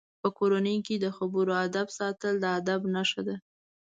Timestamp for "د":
0.99-1.05, 2.39-2.45